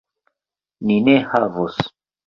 Ni 0.89 0.97
ne 1.09 1.17
havos! 1.29 1.81